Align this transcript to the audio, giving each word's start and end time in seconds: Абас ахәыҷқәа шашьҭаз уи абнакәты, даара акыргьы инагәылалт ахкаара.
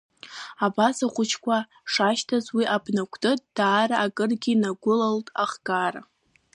Абас 0.65 0.97
ахәыҷқәа 1.05 1.57
шашьҭаз 1.91 2.45
уи 2.55 2.65
абнакәты, 2.75 3.31
даара 3.55 3.97
акыргьы 4.05 4.51
инагәылалт 4.53 5.27
ахкаара. 5.43 6.01